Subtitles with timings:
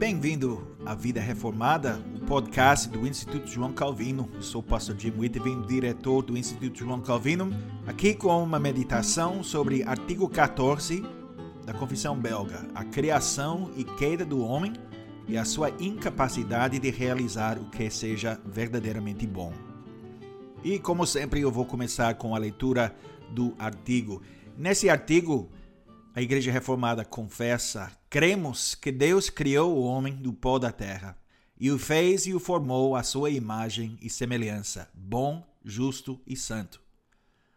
[0.00, 4.30] Bem-vindo à Vida Reformada, o podcast do Instituto João Calvino.
[4.32, 7.52] Eu sou o pastor Jim Whitevin, diretor do Instituto João Calvino,
[7.86, 11.04] aqui com uma meditação sobre artigo 14
[11.66, 14.72] da Confissão Belga, a criação e queda do homem
[15.28, 19.52] e a sua incapacidade de realizar o que seja verdadeiramente bom.
[20.64, 22.96] E como sempre, eu vou começar com a leitura
[23.28, 24.22] do artigo.
[24.56, 25.50] Nesse artigo,
[26.14, 31.16] a Igreja Reformada confessa: cremos que Deus criou o homem do pó da terra
[31.58, 36.80] e o fez e o formou à sua imagem e semelhança, bom, justo e santo.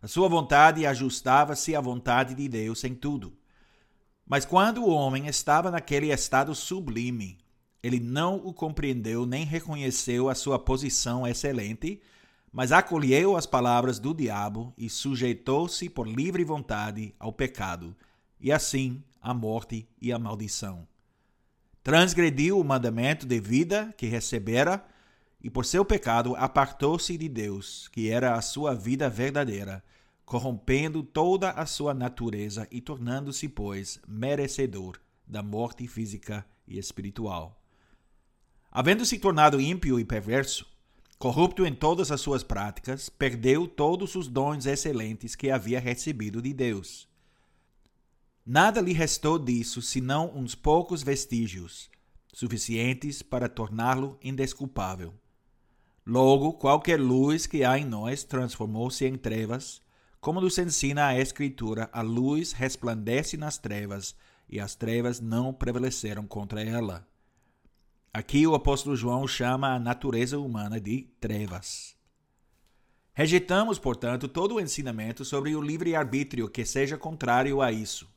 [0.00, 3.36] A sua vontade ajustava-se à vontade de Deus em tudo.
[4.24, 7.38] Mas quando o homem estava naquele estado sublime,
[7.82, 12.00] ele não o compreendeu nem reconheceu a sua posição excelente,
[12.52, 17.96] mas acolheu as palavras do diabo e sujeitou-se por livre vontade ao pecado
[18.40, 20.86] e assim a morte e a maldição.
[21.82, 24.84] Transgrediu o mandamento de vida que recebera
[25.42, 29.82] e por seu pecado apartou-se de Deus, que era a sua vida verdadeira,
[30.24, 37.58] corrompendo toda a sua natureza e tornando-se, pois, merecedor da morte física e espiritual.
[38.70, 40.66] Havendo se tornado ímpio e perverso,
[41.18, 46.52] corrupto em todas as suas práticas, perdeu todos os dons excelentes que havia recebido de
[46.52, 47.07] Deus
[48.50, 51.90] Nada lhe restou disso senão uns poucos vestígios,
[52.32, 55.12] suficientes para torná-lo indesculpável.
[56.06, 59.82] Logo, qualquer luz que há em nós transformou-se em trevas,
[60.18, 64.16] como nos ensina a Escritura, a luz resplandece nas trevas,
[64.48, 67.06] e as trevas não prevaleceram contra ela.
[68.14, 71.94] Aqui o apóstolo João chama a natureza humana de trevas.
[73.12, 78.08] Rejeitamos, portanto, todo o ensinamento sobre o livre-arbítrio que seja contrário a isso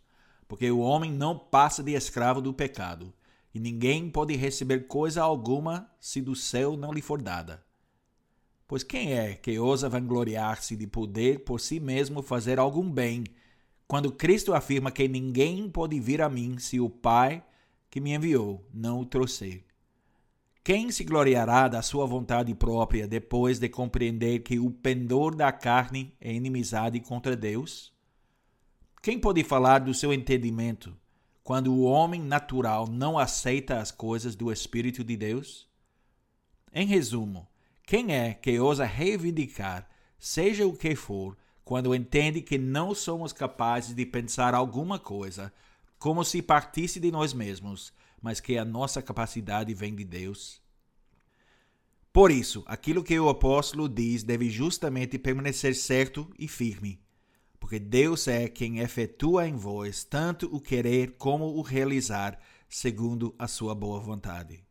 [0.51, 3.13] porque o homem não passa de escravo do pecado,
[3.53, 7.63] e ninguém pode receber coisa alguma se do céu não lhe for dada.
[8.67, 13.23] Pois quem é que ousa vangloriar-se de poder por si mesmo fazer algum bem,
[13.87, 17.41] quando Cristo afirma que ninguém pode vir a mim se o Pai
[17.89, 19.63] que me enviou não o trouxer?
[20.65, 26.13] Quem se gloriará da sua vontade própria depois de compreender que o pendor da carne
[26.19, 27.93] é inimizade contra Deus?
[29.01, 30.95] Quem pode falar do seu entendimento
[31.43, 35.67] quando o homem natural não aceita as coisas do Espírito de Deus?
[36.71, 37.47] Em resumo,
[37.83, 41.35] quem é que ousa reivindicar, seja o que for,
[41.65, 45.51] quando entende que não somos capazes de pensar alguma coisa
[45.97, 47.91] como se partisse de nós mesmos,
[48.21, 50.61] mas que a nossa capacidade vem de Deus?
[52.13, 57.01] Por isso, aquilo que o apóstolo diz deve justamente permanecer certo e firme
[57.71, 62.37] porque Deus é quem efetua em vós tanto o querer como o realizar,
[62.67, 64.61] segundo a sua boa vontade.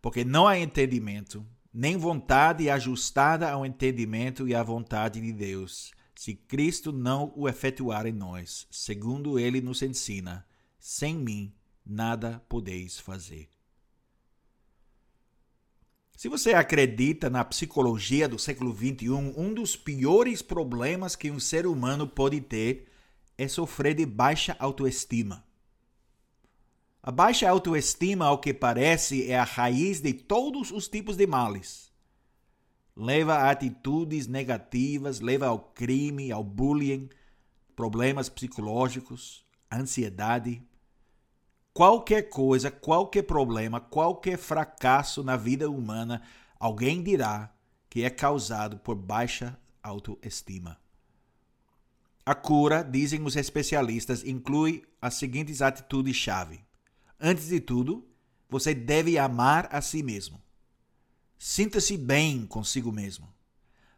[0.00, 6.34] Porque não há entendimento, nem vontade ajustada ao entendimento e à vontade de Deus, se
[6.34, 10.46] Cristo não o efetuar em nós, segundo ele nos ensina:
[10.78, 11.52] sem mim
[11.84, 13.50] nada podeis fazer.
[16.22, 21.66] Se você acredita na psicologia do século XXI, um dos piores problemas que um ser
[21.66, 22.86] humano pode ter
[23.36, 25.44] é sofrer de baixa autoestima.
[27.02, 31.90] A baixa autoestima, ao que parece, é a raiz de todos os tipos de males.
[32.94, 37.08] Leva a atitudes negativas, leva ao crime, ao bullying,
[37.74, 40.62] problemas psicológicos, ansiedade,
[41.72, 46.22] qualquer coisa, qualquer problema, qualquer fracasso na vida humana,
[46.58, 47.52] alguém dirá
[47.88, 50.78] que é causado por baixa autoestima.
[52.24, 56.64] A cura, dizem os especialistas, inclui as seguintes atitudes-chave.
[57.18, 58.06] Antes de tudo,
[58.48, 60.40] você deve amar a si mesmo.
[61.36, 63.32] Sinta-se bem consigo mesmo.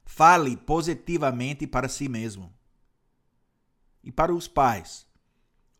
[0.06, 2.52] Fale positivamente para si mesmo.
[4.02, 5.06] E para os pais,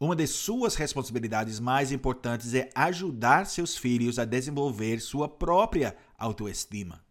[0.04, 7.02] uma de suas responsabilidades mais importantes é ajudar seus filhos a desenvolver sua própria autoestima.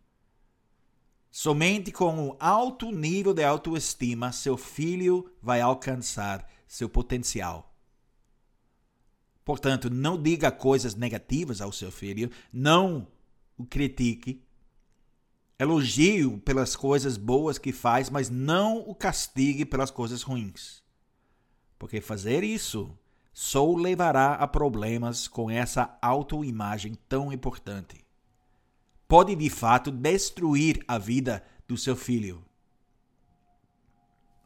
[1.31, 7.75] Somente com um alto nível de autoestima seu filho vai alcançar seu potencial.
[9.43, 13.07] Portanto, não diga coisas negativas ao seu filho, não
[13.57, 14.43] o critique.
[15.57, 20.82] Elogie-o pelas coisas boas que faz, mas não o castigue pelas coisas ruins
[21.83, 22.97] porque fazer isso
[23.33, 28.05] só levará a problemas com essa autoimagem tão importante.
[29.05, 32.41] Pode de fato destruir a vida do seu filho.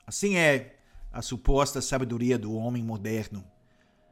[0.07, 0.79] Assim é
[1.13, 3.45] a suposta sabedoria do homem moderno.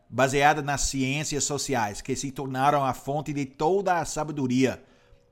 [0.07, 4.85] baseada nas ciências sociais, que se tornaram a fonte de toda a sabedoria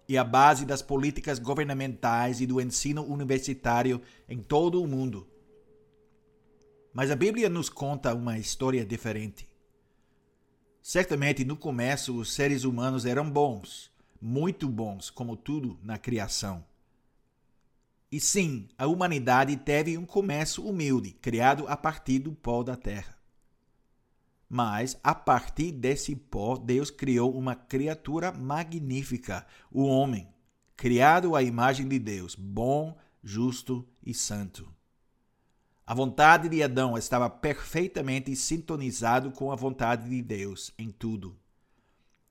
[0.10, 5.28] e a base das políticas governamentais e do ensino universitário em todo o mundo.
[6.94, 9.48] Mas a Bíblia nos conta uma história diferente.
[10.80, 13.92] Certamente no começo os seres humanos eram bons,
[14.22, 16.64] muito bons, como tudo na criação.
[18.12, 23.18] E sim, a humanidade teve um começo humilde, criado a partir do pó da terra.
[24.48, 30.32] Mas, a partir desse pó, Deus criou uma criatura magnífica, o homem,
[30.78, 34.72] criado à imagem de Deus, bom, justo e santo.
[35.86, 41.38] A vontade de Adão estava perfeitamente sintonizado com a vontade de Deus em tudo.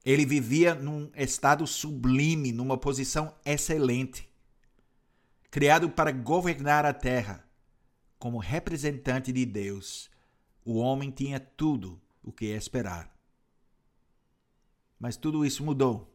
[0.04, 4.32] Ele vivia num estado sublime, numa posição excelente
[5.52, 7.46] criado para governar a terra.
[8.18, 10.10] Como representante de Deus,
[10.64, 13.14] o homem tinha tudo o que esperar.
[14.98, 16.10] Mas tudo isso mudou.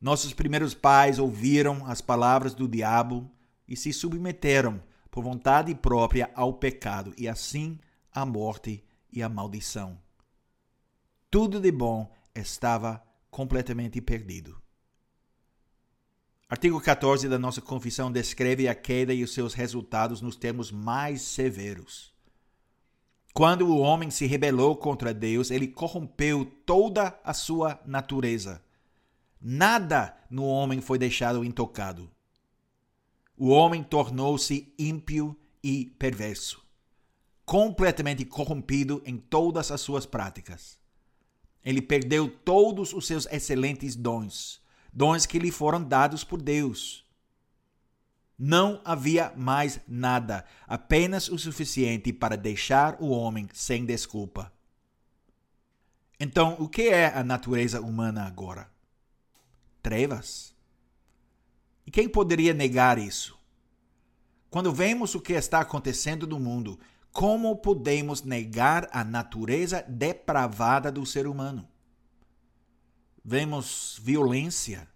[0.00, 3.28] Nossos primeiros pais ouviram as palavras do diabo
[3.66, 4.80] e se submeteram
[5.12, 7.78] por vontade própria ao pecado e assim
[8.10, 8.82] à morte
[9.12, 9.98] e à maldição.
[11.30, 13.00] Tudo de bom estava
[13.30, 14.60] completamente perdido.
[16.48, 21.20] Artigo 14 da nossa confissão descreve a queda e os seus resultados nos termos mais
[21.20, 22.10] severos.
[23.34, 28.64] Quando o homem se rebelou contra Deus, ele corrompeu toda a sua natureza.
[29.38, 32.10] Nada no homem foi deixado intocado.
[33.44, 36.64] O homem tornou-se ímpio e perverso,
[37.44, 40.78] completamente corrompido em todas as suas práticas.
[41.64, 44.62] Ele perdeu todos os seus excelentes dons
[44.92, 47.04] dons que lhe foram dados por Deus.
[48.38, 54.52] Não havia mais nada, apenas o suficiente para deixar o homem sem desculpa.
[56.20, 58.70] Então, o que é a natureza humana agora?
[59.82, 60.54] Trevas.
[61.92, 63.38] Quem poderia negar isso?
[64.50, 66.80] Quando vemos o que está acontecendo no mundo,
[67.12, 71.68] como podemos negar a natureza depravada do ser humano?
[73.24, 74.88] vemos violência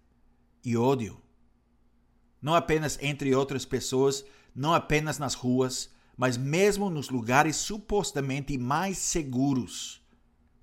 [0.63, 1.21] e ódio.
[2.41, 4.23] Não apenas entre outras pessoas,
[4.53, 10.01] não apenas nas ruas, mas mesmo nos lugares supostamente mais seguros,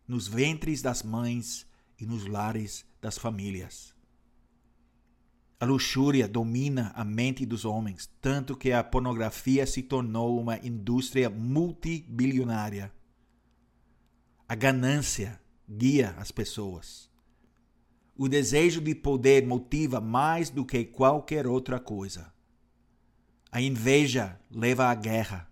[0.07, 1.67] nos ventres das mães
[1.99, 3.94] e nos lares das famílias.
[5.65, 11.31] A luxúria domina a mente dos homens, tanto que a pornografia se tornou uma indústria
[11.31, 12.93] multibilionária.
[14.47, 17.11] A ganância guia as pessoas.
[18.15, 22.31] O desejo de poder motiva mais do que qualquer outra coisa.
[23.51, 25.51] A inveja leva à guerra,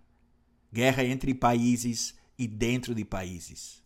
[0.71, 3.82] guerra entre países e dentro de países.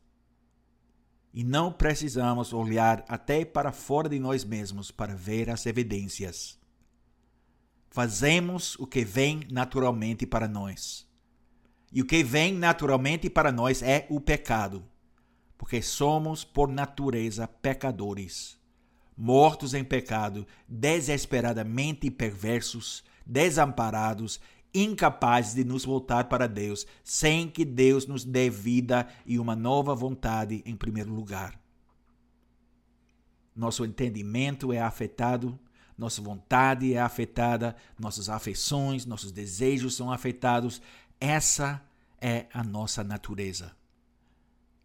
[1.33, 6.59] E não precisamos olhar até para fora de nós mesmos para ver as evidências.
[7.89, 11.07] Fazemos o que vem naturalmente para nós.
[11.91, 14.83] E o que vem naturalmente para nós é o pecado,
[15.57, 18.57] porque somos por natureza pecadores
[19.17, 24.39] mortos em pecado, desesperadamente perversos, desamparados,
[24.73, 29.95] incapazes de nos voltar para Deus, sem que Deus nos dê vida e uma nova
[29.95, 31.59] vontade em primeiro lugar.
[33.55, 35.59] Nosso entendimento é afetado,
[35.97, 40.81] nossa vontade é afetada, nossas afeições, nossos desejos são afetados.
[41.19, 41.83] Essa
[42.21, 43.75] é a nossa natureza.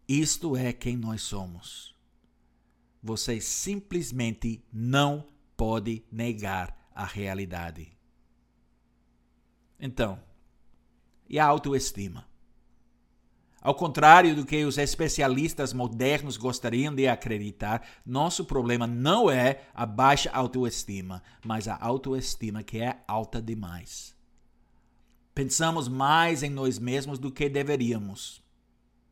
[0.07, 1.93] Isto é quem nós somos
[3.03, 5.27] você simplesmente não
[5.57, 7.91] pode negar a realidade.
[9.85, 10.17] Então,
[11.27, 12.25] e a autoestima?
[13.61, 19.85] Ao contrário do que os especialistas modernos gostariam de acreditar, nosso problema não é a
[19.85, 24.15] baixa autoestima, mas a autoestima que é alta demais.
[25.35, 28.41] Pensamos mais em nós mesmos do que deveríamos.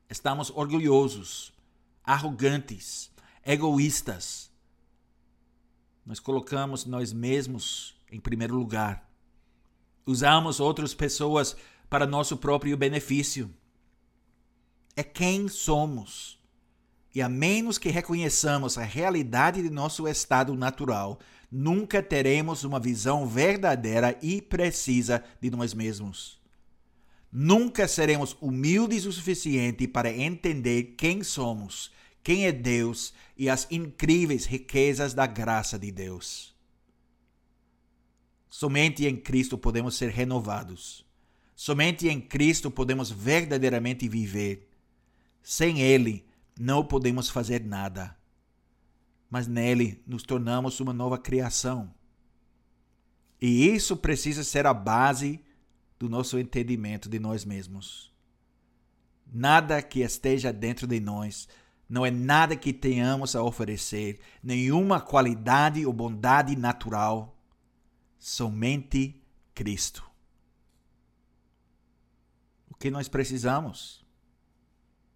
[0.10, 1.52] Estamos orgulhosos,
[2.02, 3.12] arrogantes,
[3.46, 4.50] egoístas.
[6.06, 9.11] Nós colocamos nós mesmos em primeiro lugar.
[10.06, 11.56] Usamos outras pessoas
[11.90, 13.54] para nosso próprio benefício.
[14.96, 16.40] É quem somos.
[17.14, 21.20] E a menos que reconheçamos a realidade de nosso estado natural,
[21.52, 26.40] nunca teremos uma visão verdadeira e precisa de nós mesmos.
[27.32, 31.92] Nunca seremos humildes o suficiente para entender quem somos
[32.24, 36.54] quem é Deus e as incríveis riquezas da graça de Deus.
[38.54, 41.06] Somente em Cristo podemos ser renovados.
[41.56, 44.70] Somente em Cristo podemos verdadeiramente viver.
[45.42, 46.28] Sem Ele,
[46.60, 48.16] não podemos fazer nada,
[49.30, 51.94] mas nele nos tornamos uma nova criação.
[53.42, 55.40] E isso precisa ser a base
[55.98, 58.12] do nosso entendimento de nós mesmos.
[59.26, 61.48] Nada que esteja dentro de nós
[61.88, 67.41] não é nada que tenhamos a oferecer, nenhuma qualidade ou bondade natural,
[68.22, 69.22] somente
[69.54, 70.10] Cristo.
[72.70, 74.06] O que nós precisamos?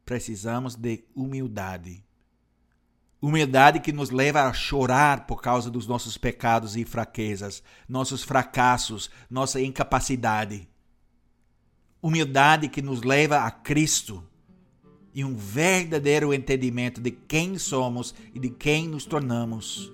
[0.03, 2.05] Precisamos de humildade
[3.25, 9.09] Humildade que nos leva a chorar por causa dos nossos pecados e fraquezas, nossos fracassos,
[9.27, 10.69] nossa incapacidade.
[11.99, 14.23] Humildade que nos leva a Cristo
[15.11, 19.91] e um verdadeiro entendimento de quem somos e de quem nos tornamos.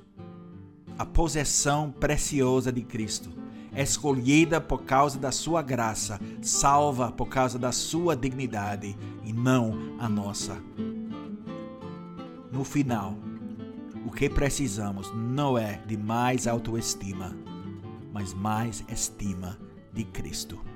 [0.98, 3.31] A possessão preciosa de Cristo,
[3.75, 10.07] escolhida por causa da sua graça, salva por causa da sua dignidade e não a
[10.07, 10.57] nossa.
[12.51, 13.15] No final,
[14.05, 17.36] o que precisamos não é de mais autoestima,
[18.12, 19.57] mas mais estima
[19.93, 20.70] de Cristo.